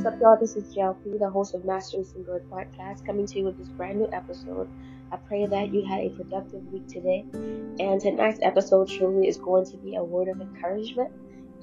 [0.00, 0.38] What's up, y'all?
[0.40, 3.98] This is JLP, the host of Mastering Single podcast, coming to you with this brand
[3.98, 4.66] new episode.
[5.12, 7.26] I pray that you had a productive week today.
[7.34, 11.12] And tonight's episode truly is going to be a word of encouragement.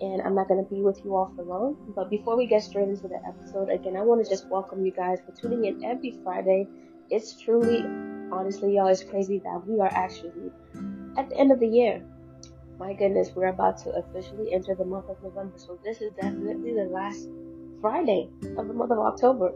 [0.02, 1.78] And I'm not going to be with you all for long.
[1.96, 4.92] But before we get straight into the episode, again, I want to just welcome you
[4.92, 6.68] guys for tuning in every Friday.
[7.10, 7.80] It's truly,
[8.32, 10.52] honestly, y'all, it's crazy that we are actually
[11.18, 12.04] at the end of the year.
[12.78, 15.58] My goodness, we're about to officially enter the month of November.
[15.58, 17.28] So this is definitely the last
[17.82, 19.54] Friday of the month of October.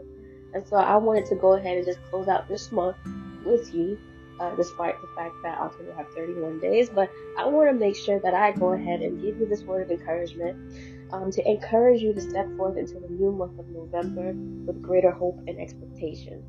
[0.54, 2.96] And so I wanted to go ahead and just close out this month
[3.44, 3.98] with you,
[4.38, 6.90] uh, despite the fact that October have 31 days.
[6.90, 9.82] But I want to make sure that I go ahead and give you this word
[9.82, 14.32] of encouragement um, to encourage you to step forth into the new month of November
[14.66, 16.42] with greater hope and expectation.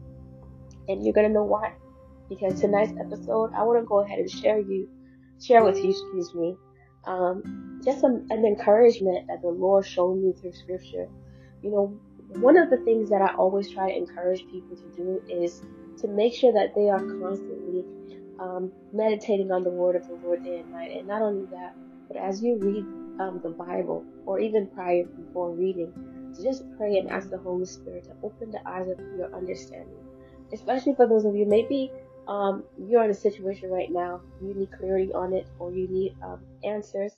[0.88, 1.74] And you're going to know why.
[2.30, 4.90] Because tonight's episode, I want to go ahead and share you
[5.42, 6.56] share with you, excuse me,
[7.06, 11.08] um, just an, an encouragement that the Lord showed me through Scripture.
[11.64, 12.00] You know,
[12.40, 15.62] one of the things that I always try to encourage people to do is
[16.02, 17.86] to make sure that they are constantly
[18.40, 20.92] um, meditating on the Word of the Lord day and night.
[20.92, 21.74] And not only that,
[22.08, 22.84] but as you read
[23.22, 25.94] um, the Bible, or even prior before reading,
[26.36, 30.04] to just pray and ask the Holy Spirit to open the eyes of your understanding.
[30.52, 31.92] Especially for those of you, maybe
[32.28, 36.16] um, you're in a situation right now, you need clarity on it, or you need
[36.24, 37.14] um, answers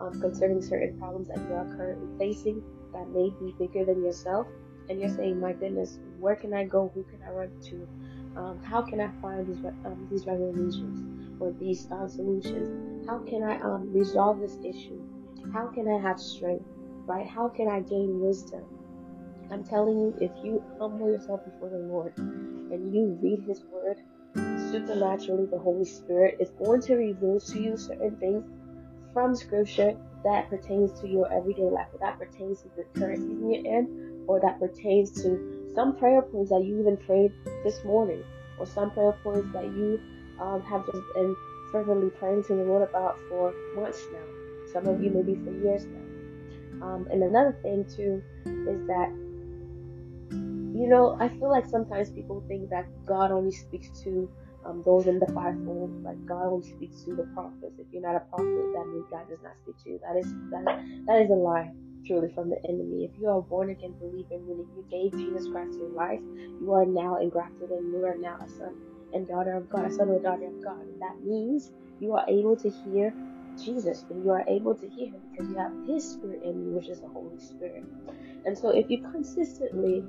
[0.00, 4.46] um, concerning certain problems that you are currently facing that may be bigger than yourself,
[4.88, 6.90] and you're saying, "My goodness, where can I go?
[6.94, 7.88] Who can I run to?
[8.36, 13.06] Um, how can I find these um, these resolutions or these uh, solutions?
[13.06, 15.00] How can I um, resolve this issue?
[15.52, 16.64] How can I have strength?
[17.06, 17.26] Right?
[17.26, 18.64] How can I gain wisdom?"
[19.50, 23.96] I'm telling you, if you humble yourself before the Lord and you read His Word
[24.70, 28.44] supernaturally the Holy Spirit is going to reveal to you certain things
[29.18, 33.50] from Scripture that pertains to your everyday life, or that pertains to the current season
[33.50, 37.32] you're in, or that pertains to some prayer points that you even prayed
[37.64, 38.22] this morning,
[38.60, 40.00] or some prayer points that you
[40.40, 41.34] um, have just been
[41.72, 44.72] fervently praying to the Lord about for months now.
[44.72, 46.86] Some of you maybe for years now.
[46.86, 49.10] Um, and another thing too is that
[50.78, 54.30] you know I feel like sometimes people think that God only speaks to
[54.64, 57.78] um, those in the fivefold, like God only speaks to the prophets.
[57.78, 60.00] If you're not a prophet, that means God does not speak to you.
[60.02, 60.68] That is that
[61.08, 61.72] that is a lie,
[62.06, 63.04] truly from the enemy.
[63.04, 66.20] If you are born again believer, meaning you gave Jesus Christ your life,
[66.60, 68.76] you are now engrafted and you are now a son
[69.12, 70.84] and daughter of God, a son or daughter of God.
[71.00, 71.70] That means
[72.00, 73.16] you are able to hear
[73.58, 76.74] Jesus, and you are able to hear him because you have his spirit in you,
[76.74, 77.84] which is the Holy Spirit.
[78.44, 80.06] And so if you consistently,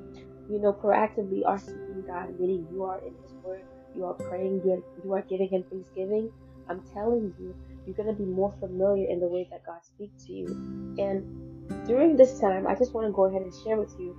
[0.47, 3.63] you know, proactively are seeking God, meaning you are in his word,
[3.95, 6.31] you are praying, you are, you are giving Him thanksgiving,
[6.69, 7.55] I'm telling you,
[7.85, 10.95] you're going to be more familiar in the way that God speaks to you.
[10.99, 14.15] And during this time, I just want to go ahead and share with you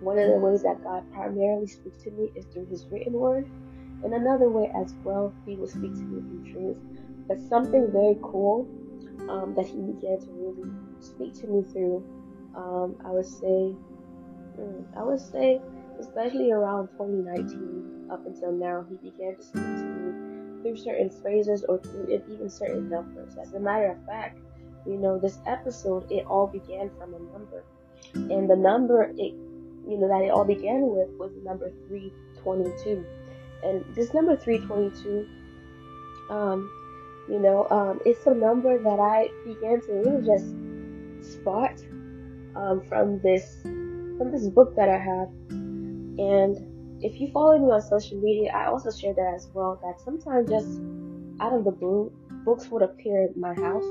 [0.00, 3.46] one of the ways that God primarily speaks to me is through His written word.
[4.02, 6.76] And another way as well, He will speak to me through truth.
[7.28, 8.68] But something very cool
[9.30, 10.70] um, that He began to really
[11.00, 12.04] speak to me through,
[12.56, 13.76] um, I would say,
[14.58, 15.60] mm, I would say,
[16.00, 21.64] especially around 2019 up until now, he began to speak to me through certain phrases
[21.68, 23.36] or through even certain numbers.
[23.40, 24.38] As a matter of fact,
[24.86, 27.64] you know, this episode, it all began from a number.
[28.14, 29.34] And the number it
[29.86, 33.04] you know that it all began with was number 322.
[33.62, 35.28] And this number 322
[36.30, 36.70] um
[37.28, 40.44] you know, um, it's a number that I began to really just
[41.32, 41.80] spot
[42.54, 46.73] um, from this from this book that I have, and
[47.04, 49.78] if you follow me on social media, I also share that as well.
[49.82, 50.80] That sometimes just
[51.38, 52.10] out of the blue,
[52.46, 53.84] books would appear in my house,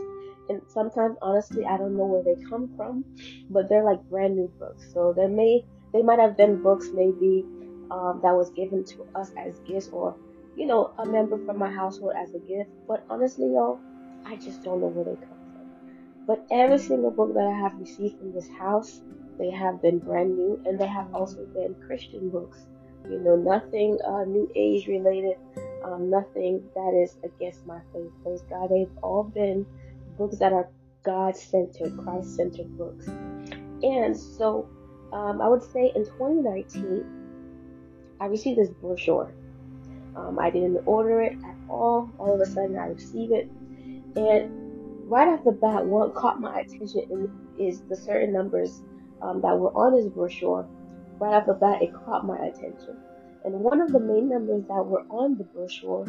[0.49, 3.05] and sometimes honestly, I don't know where they come from,
[3.51, 4.91] but they're like brand new books.
[4.93, 5.63] So there may
[5.93, 7.45] they might have been books maybe
[7.91, 10.15] um, that was given to us as gifts, or
[10.57, 12.71] you know, a member from my household as a gift.
[12.87, 13.79] But honestly, y'all,
[14.25, 16.25] I just don't know where they come from.
[16.25, 19.01] But every single book that I have received from this house,
[19.37, 22.65] they have been brand new, and they have also been Christian books
[23.09, 25.37] you know, nothing uh, New Age related,
[25.83, 28.11] um, nothing that is against my faith.
[28.23, 28.69] Praise God.
[28.69, 29.65] They've all been
[30.17, 30.69] books that are
[31.03, 33.07] God centered, Christ centered books.
[33.07, 34.69] And so
[35.11, 37.05] um, I would say in 2019,
[38.19, 39.33] I received this brochure.
[40.15, 42.09] Um, I didn't order it at all.
[42.17, 43.49] All of a sudden, I received it.
[44.15, 47.29] And right off the bat, what caught my attention
[47.59, 48.81] is the certain numbers
[49.21, 50.67] um, that were on this brochure
[51.19, 52.97] right off the bat, it caught my attention.
[53.43, 56.05] And one of the main numbers that were on the brochure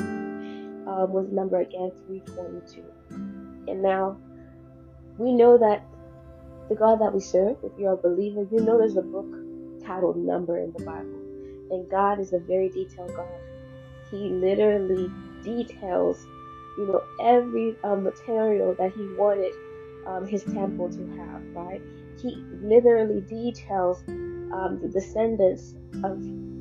[0.86, 2.84] um, was number again 322.
[3.68, 4.18] And now
[5.18, 5.84] we know that
[6.68, 9.26] the God that we serve, if you're a believer, you know there's a book
[9.84, 11.22] titled Number in the Bible.
[11.70, 13.26] And God is a very detailed God.
[14.10, 15.10] He literally
[15.42, 16.26] details,
[16.78, 19.52] you know, every uh, material that He wanted
[20.06, 21.82] um, His temple to have, right?
[22.20, 24.02] He literally details
[24.52, 25.75] um, the descendants
[26.05, 26.20] of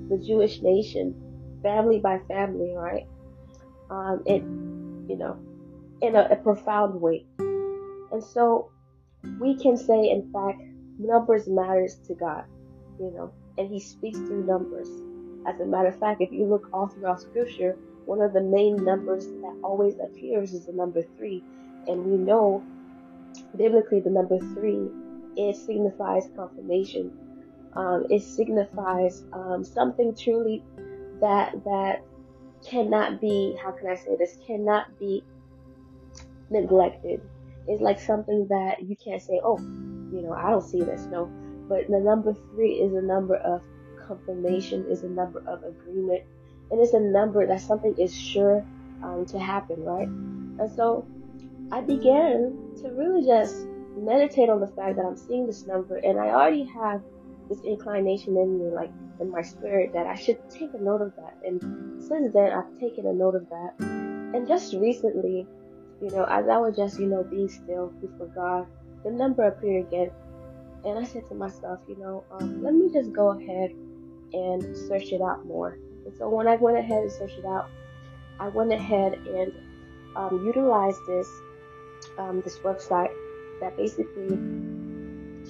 [0.09, 1.15] the Jewish nation,
[1.61, 3.07] family by family, right?
[3.89, 4.41] Um, it,
[5.09, 5.37] you know,
[6.01, 7.25] in a, a profound way.
[7.39, 8.71] And so
[9.39, 10.61] we can say, in fact,
[10.99, 12.45] numbers matters to God,
[12.99, 14.87] you know, and He speaks through numbers.
[15.45, 18.83] As a matter of fact, if you look all throughout Scripture, one of the main
[18.83, 21.43] numbers that always appears is the number three,
[21.87, 22.63] and we know
[23.57, 24.89] biblically the number three
[25.35, 27.11] it signifies confirmation.
[27.75, 30.63] Um, it signifies um, something truly
[31.21, 32.03] that that
[32.65, 35.23] cannot be how can I say this cannot be
[36.49, 37.21] neglected.
[37.67, 41.01] It's like something that you can't say, oh, you know, I don't see this.
[41.05, 41.31] No,
[41.67, 43.63] but the number three is a number of
[44.07, 46.23] confirmation, is a number of agreement,
[46.71, 48.65] and it's a number that something is sure
[49.01, 50.07] um, to happen, right?
[50.07, 51.05] And so
[51.71, 53.65] I began to really just
[53.97, 57.01] meditate on the fact that I'm seeing this number, and I already have
[57.53, 61.15] this inclination in me, like in my spirit, that I should take a note of
[61.15, 61.37] that.
[61.45, 63.73] And since then, I've taken a note of that.
[63.79, 65.47] And just recently,
[66.01, 68.67] you know, as I was just, you know, being still before God,
[69.03, 70.11] the number appeared again.
[70.85, 73.71] And I said to myself, you know, um, let me just go ahead
[74.33, 75.77] and search it out more.
[76.05, 77.69] And so when I went ahead and searched it out,
[78.39, 79.53] I went ahead and
[80.15, 81.27] um, utilized this
[82.17, 83.13] um, this website
[83.61, 84.37] that basically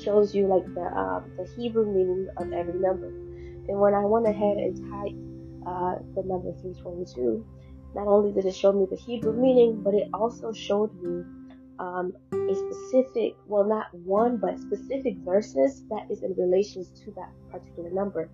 [0.01, 3.07] shows you like the uh, the Hebrew meaning of every number.
[3.07, 7.45] And when I went ahead and typed uh, the number 322,
[7.95, 11.23] not only did it show me the Hebrew meaning, but it also showed me
[11.79, 17.31] um, a specific, well, not one, but specific verses that is in relation to that
[17.51, 18.29] particular number.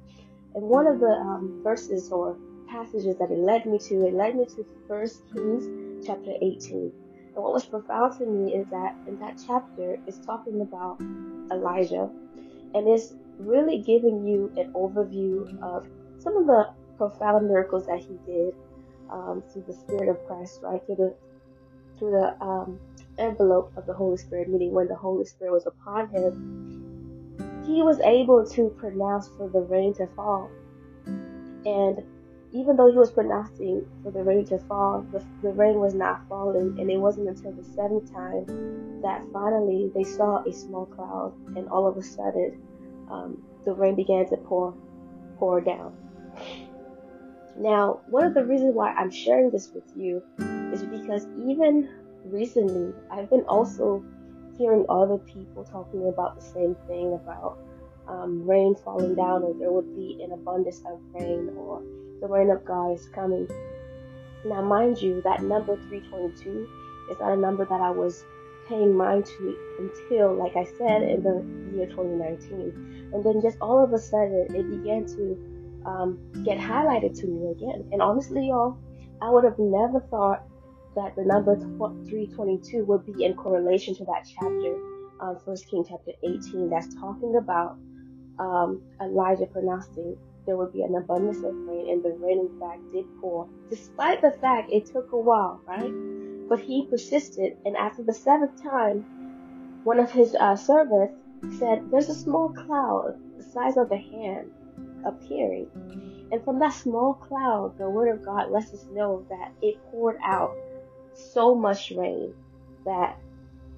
[0.56, 2.38] And one of the um, verses or
[2.70, 6.92] passages that it led me to, it led me to First Kings chapter 18.
[7.36, 11.00] And what was profound to me is that in that chapter, it's talking about
[11.52, 12.10] Elijah,
[12.74, 15.84] and it's really giving you an overview of
[16.20, 16.66] some of the
[16.98, 18.54] profound miracles that he did
[19.12, 20.82] um, through the Spirit of Christ, right?
[20.88, 21.16] Through the
[22.00, 22.82] through the um,
[23.20, 26.34] envelope of the Holy Spirit, meaning when the Holy Spirit was upon him,
[27.66, 30.56] he was able to pronounce for the rain to fall.
[31.66, 32.00] And
[32.52, 36.28] even though he was pronouncing for the rain to fall, the, the rain was not
[36.28, 36.80] falling.
[36.80, 41.68] And it wasn't until the seventh time that finally they saw a small cloud, and
[41.70, 42.62] all of a sudden,
[43.10, 44.74] um, the rain began to pour,
[45.38, 45.96] pour down.
[47.58, 50.24] Now, one of the reasons why I'm sharing this with you
[50.74, 51.90] is because even
[52.26, 54.04] recently, I've been also
[54.58, 57.58] hearing other people talking about the same thing about
[58.08, 61.84] um, rain falling down, or there would be an abundance of rain, or
[62.22, 63.48] the rain of God is coming.
[64.46, 66.68] Now, mind you, that number 322
[67.12, 68.24] is not a number that I was
[68.68, 73.10] paying mind to until, like I said, in the year 2019.
[73.14, 77.52] And then just all of a sudden, it began to um, get highlighted to me
[77.52, 77.90] again.
[77.92, 78.78] And honestly, y'all,
[79.22, 80.44] I would have never thought
[80.96, 84.78] that the number 322 would be in correlation to that chapter,
[85.20, 87.78] um, First King chapter 18, that's talking about
[88.40, 90.18] um, Elijah pronouncing
[90.50, 94.20] there would be an abundance of rain, and the rain in fact did pour, despite
[94.20, 95.94] the fact it took a while, right?
[96.50, 99.06] But he persisted, and after the seventh time,
[99.84, 101.14] one of his uh, servants
[101.60, 104.50] said, "There's a small cloud the size of a hand
[105.06, 105.68] appearing.
[106.32, 110.18] And from that small cloud, the word of God lets us know that it poured
[110.24, 110.56] out
[111.14, 112.34] so much rain
[112.86, 113.18] that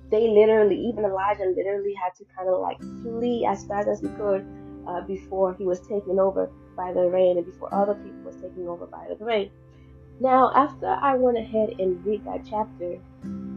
[0.10, 4.08] they literally, even Elijah literally had to kind of like flee as fast as he
[4.08, 4.46] could
[4.88, 8.68] uh, before he was taken over by the rain and before other people was taken
[8.68, 9.52] over by the rain.
[10.20, 12.98] Now, after I went ahead and read that chapter,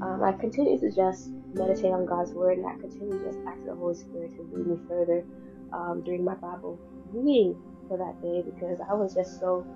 [0.03, 3.75] um, I continued to just meditate on God's word and I continued just ask the
[3.75, 5.25] Holy Spirit to lead me further
[5.73, 6.81] um, during my Bible
[7.13, 7.57] reading
[7.89, 9.67] for that day because I was just so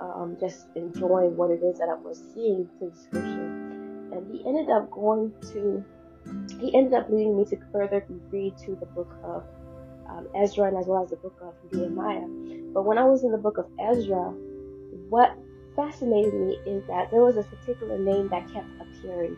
[0.00, 3.50] um, just enjoying what it is that I was seeing through the scripture.
[4.12, 5.84] And he ended up going to,
[6.58, 9.44] he ended up leading me to further read to the book of
[10.10, 12.26] um, Ezra and as well as the book of Nehemiah.
[12.74, 14.32] But when I was in the book of Ezra,
[15.08, 15.36] what
[15.76, 19.36] fascinated me is that there was a particular name that kept appearing.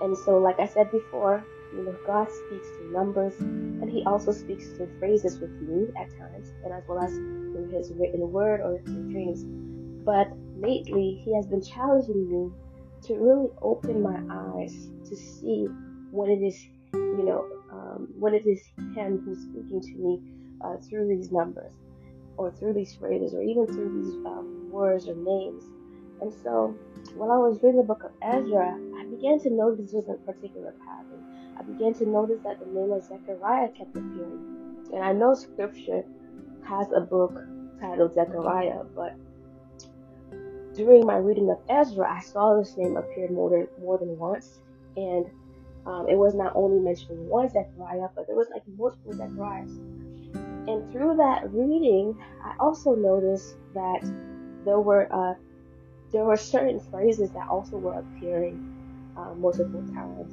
[0.00, 4.32] And so, like I said before, you know, God speaks through numbers, and He also
[4.32, 8.60] speaks through phrases with me at times, and as well as through His written word
[8.60, 9.44] or through dreams.
[10.04, 12.50] But lately, He has been challenging me
[13.08, 15.66] to really open my eyes to see
[16.10, 16.58] what it is
[16.92, 18.60] you know, um, when it is
[18.94, 20.20] Him who's speaking to me
[20.64, 21.72] uh, through these numbers
[22.36, 25.64] or through these phrases or even through these um, words or names.
[26.20, 26.74] And so
[27.14, 31.54] while I was reading the book of Ezra, I began to notice this particular pattern.
[31.58, 34.86] I began to notice that the name of Zechariah kept appearing.
[34.92, 36.04] And I know scripture
[36.66, 37.38] has a book
[37.80, 39.14] titled Zechariah, but
[40.74, 44.60] during my reading of Ezra, I saw this name appear more than, more than once.
[44.96, 45.26] And
[45.88, 49.70] um, it was not only mentioning one Zechariah, but there was like multiple Zechariahs.
[50.68, 52.14] And through that reading,
[52.44, 54.04] I also noticed that
[54.66, 55.34] there were uh,
[56.12, 58.60] there were certain phrases that also were appearing
[59.16, 60.30] uh, multiple times,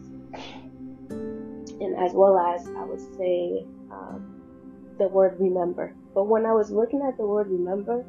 [1.09, 5.95] and as well as I would say um, the word remember.
[6.13, 8.03] But when I was looking at the word remember,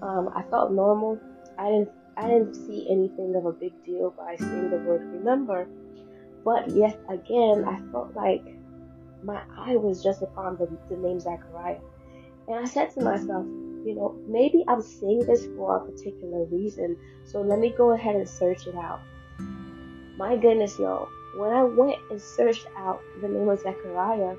[0.00, 1.18] um, I felt normal.
[1.58, 5.66] I didn't I didn't see anything of a big deal by seeing the word remember.
[6.44, 8.44] But yet again, I felt like
[9.22, 11.78] my eye was just upon the, the name Zechariah.
[12.46, 13.46] And I said to myself,
[13.84, 18.16] you know, maybe I'm saying this for a particular reason, so let me go ahead
[18.16, 19.00] and search it out.
[20.16, 24.36] My goodness, y'all, when I went and searched out the name of Zechariah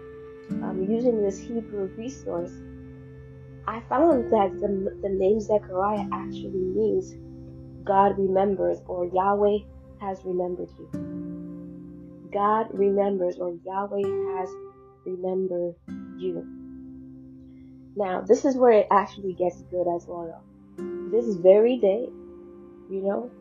[0.51, 2.51] um, using this Hebrew resource,
[3.67, 7.15] I found that the, the name Zechariah actually means
[7.83, 9.59] God remembers or Yahweh
[9.99, 11.14] has remembered you.
[12.35, 14.49] God remembers or Yahweh has
[15.05, 15.75] remembered
[16.17, 16.45] you.
[17.95, 20.43] Now, this is where it actually gets good as well.
[21.11, 22.09] This very day,
[22.91, 23.31] you know,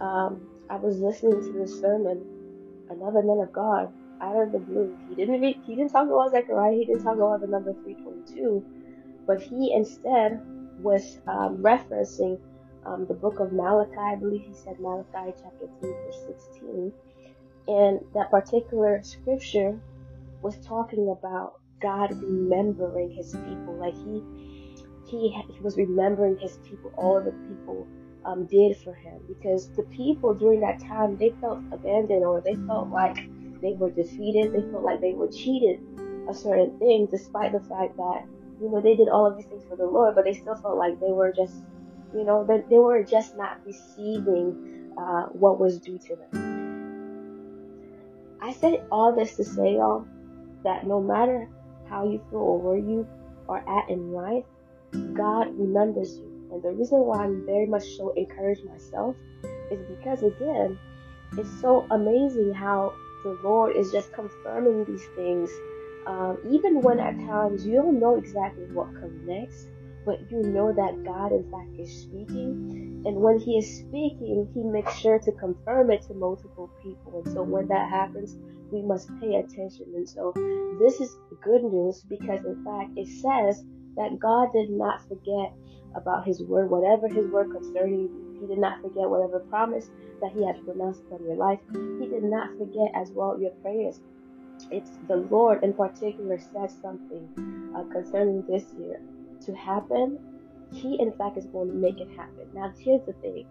[0.00, 0.40] um,
[0.70, 2.24] I was listening to this sermon,
[2.88, 4.96] another man of God, out of the blue.
[5.10, 8.64] He didn't he didn't talk about Zechariah, he didn't talk about the number 322,
[9.26, 10.40] but he instead
[10.80, 12.40] was um, referencing
[12.86, 13.98] um, the book of Malachi.
[13.98, 16.92] I believe he said Malachi chapter 3, verse 16.
[17.66, 19.80] And that particular scripture
[20.42, 23.78] was talking about God remembering his people.
[23.78, 24.22] Like he
[25.06, 27.86] he he was remembering his people, all the people
[28.24, 29.20] um, did for him.
[29.28, 33.16] Because the people during that time they felt abandoned or they felt like
[33.62, 34.52] they were defeated.
[34.52, 35.80] They felt like they were cheated
[36.28, 38.24] a certain thing, despite the fact that
[38.60, 40.76] you know they did all of these things for the Lord, but they still felt
[40.76, 41.54] like they were just
[42.14, 46.53] you know that they were just not receiving uh, what was due to them.
[48.44, 50.06] I said all this to say, y'all,
[50.64, 51.48] that no matter
[51.88, 53.08] how you feel or where you
[53.48, 54.44] are at in life,
[55.14, 56.50] God remembers you.
[56.52, 59.16] And the reason why I'm very much so encouraged myself
[59.70, 60.78] is because, again,
[61.38, 65.50] it's so amazing how the Lord is just confirming these things.
[66.06, 69.68] Um, even when at times you don't know exactly what comes next,
[70.04, 73.02] but you know that God, in fact, is speaking.
[73.06, 77.22] And when He is speaking, He makes sure to confirm it to multiple people.
[77.24, 78.36] And so when that happens,
[78.70, 79.86] we must pay attention.
[79.94, 80.32] And so
[80.78, 83.64] this is good news because, in fact, it says
[83.96, 85.52] that God did not forget
[85.94, 88.38] about His word, whatever His word concerning you.
[88.40, 89.88] He did not forget whatever promise
[90.20, 91.60] that He had pronounced upon your life.
[91.72, 94.00] He did not forget as well your prayers.
[94.70, 97.28] It's the Lord in particular said something
[97.76, 99.00] uh, concerning this year
[99.46, 100.18] to happen.
[100.72, 102.48] He, in fact, is going to make it happen.
[102.52, 103.46] Now, here's the thing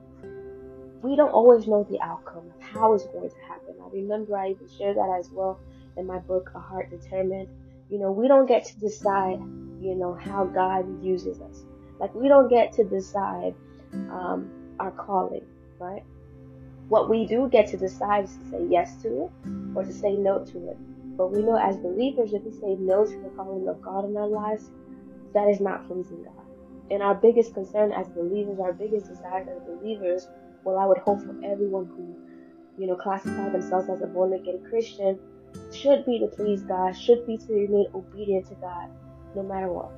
[1.04, 3.76] we don't always know the outcome of how it's going to happen.
[3.84, 5.60] I remember I even shared that as well
[5.98, 7.50] in my book, A Heart Determined.
[7.90, 9.38] You know, we don't get to decide,
[9.82, 11.66] you know, how God uses us.
[12.00, 13.54] Like, we don't get to decide
[13.94, 15.46] um, our calling,
[15.78, 16.04] right?
[16.88, 19.32] What we do get to decide is to say yes to it
[19.76, 20.78] or to say no to it.
[21.18, 24.16] But we know as believers, if we say no to the calling of God in
[24.16, 24.70] our lives,
[25.34, 26.34] that is not pleasing God.
[26.92, 30.28] And our biggest concern as believers, our biggest desire as believers,
[30.64, 32.16] well, I would hope for everyone who,
[32.82, 35.20] you know, classify themselves as a born again Christian,
[35.72, 38.90] should be to please God, should be to remain obedient to God,
[39.36, 39.92] no matter what.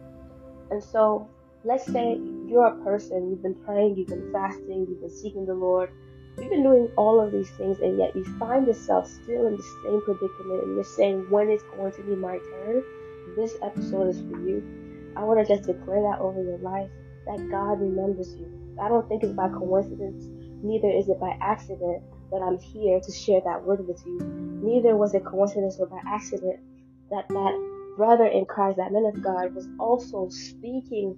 [0.72, 1.30] And so,
[1.64, 5.54] let's say you're a person, you've been praying, you've been fasting, you've been seeking the
[5.54, 5.90] Lord,
[6.38, 9.64] you've been doing all of these things, and yet you find yourself still in the
[9.84, 12.84] same predicament, and you're saying, when is going to be my turn?
[13.36, 14.85] This episode is for you.
[15.18, 16.90] I want to just declare that over your life
[17.26, 18.78] that God remembers you.
[18.82, 20.26] I don't think it's by coincidence,
[20.62, 24.20] neither is it by accident that I'm here to share that word with you.
[24.62, 26.60] Neither was it coincidence or by accident
[27.12, 31.18] that that brother in Christ, that man of God, was also speaking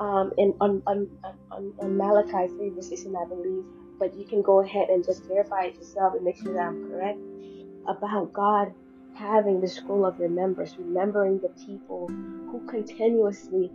[0.00, 1.08] um, in on, on,
[1.50, 3.64] on, on Malachi 3 verse 16, I believe.
[3.98, 6.90] But you can go ahead and just verify it yourself and make sure that I'm
[6.90, 7.18] correct
[7.86, 8.74] about God
[9.14, 13.70] having the scroll of remembrance, remembering the people who continuously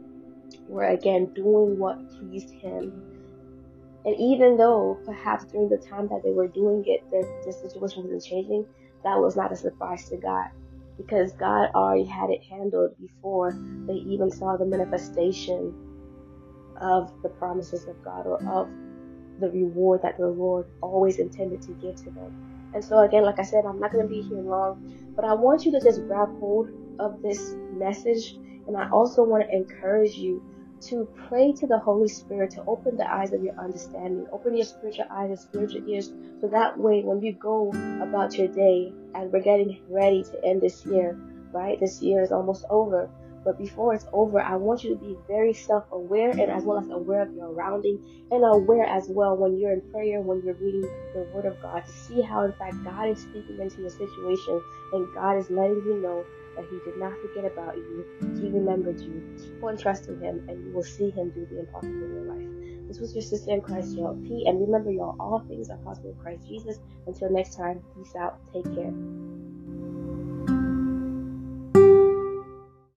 [0.67, 3.03] were again doing what pleased him.
[4.05, 8.03] And even though perhaps during the time that they were doing it, the, their situation
[8.03, 8.65] wasn't changing,
[9.03, 10.47] that was not a surprise to God
[10.97, 13.51] because God already had it handled before
[13.87, 15.73] they even saw the manifestation
[16.81, 18.69] of the promises of God or of
[19.39, 22.56] the reward that the Lord always intended to give to them.
[22.73, 25.33] And so, again, like I said, I'm not going to be here long, but I
[25.33, 26.69] want you to just grab hold
[26.99, 28.35] of this message.
[28.67, 30.43] And I also want to encourage you
[30.79, 34.65] to pray to the Holy Spirit to open the eyes of your understanding, open your
[34.65, 37.69] spiritual eyes and spiritual ears, so that way when you go
[38.01, 41.17] about your day and we're getting ready to end this year,
[41.51, 41.79] right?
[41.79, 43.09] This year is almost over.
[43.47, 46.89] But before it's over, I want you to be very self-aware and as well as
[46.89, 47.99] aware of your surrounding
[48.29, 50.81] and aware as well when you're in prayer, when you're reading
[51.13, 54.61] the Word of God, to see how in fact God is speaking into your situation
[54.91, 56.25] and God is letting you know
[56.57, 58.05] that He did not forget about you.
[58.41, 59.23] He remembered you.
[59.39, 62.87] Keep on trusting Him, and you will see Him do the impossible in your life.
[62.89, 64.19] This was your sister in Christ, y'all.
[64.27, 64.43] P.
[64.47, 66.79] And remember, y'all, all things are possible in Christ Jesus.
[67.05, 68.39] Until next time, peace out.
[68.53, 68.93] Take care.